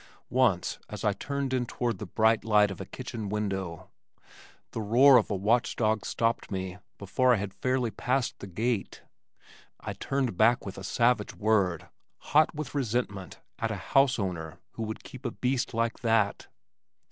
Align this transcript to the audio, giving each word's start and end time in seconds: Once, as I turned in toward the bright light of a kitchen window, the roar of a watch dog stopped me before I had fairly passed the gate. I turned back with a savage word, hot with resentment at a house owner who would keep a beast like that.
Once, 0.31 0.79
as 0.89 1.03
I 1.03 1.13
turned 1.13 1.53
in 1.53 1.67
toward 1.67 1.99
the 1.99 2.07
bright 2.07 2.43
light 2.43 2.71
of 2.71 2.81
a 2.81 2.87
kitchen 2.87 3.29
window, 3.29 3.91
the 4.71 4.81
roar 4.81 5.15
of 5.17 5.29
a 5.29 5.35
watch 5.35 5.75
dog 5.75 6.05
stopped 6.07 6.49
me 6.49 6.79
before 6.97 7.35
I 7.35 7.37
had 7.37 7.53
fairly 7.53 7.91
passed 7.91 8.39
the 8.39 8.47
gate. 8.47 9.03
I 9.79 9.93
turned 9.93 10.37
back 10.37 10.65
with 10.65 10.79
a 10.79 10.83
savage 10.83 11.35
word, 11.35 11.87
hot 12.17 12.55
with 12.55 12.73
resentment 12.73 13.41
at 13.59 13.69
a 13.69 13.75
house 13.93 14.17
owner 14.17 14.57
who 14.71 14.81
would 14.81 15.03
keep 15.03 15.23
a 15.23 15.29
beast 15.29 15.71
like 15.71 15.99
that. 15.99 16.47